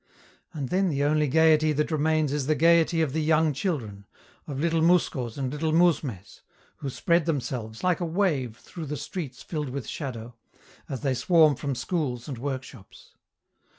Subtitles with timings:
[0.51, 4.07] And then the only gayety that remains is the gayety of the young children,
[4.47, 6.41] of little mouskos and little mousmes,
[6.77, 10.33] who spread themselves like a wave through the streets filled with shadow,
[10.89, 13.13] as they swarm from schools and workshops.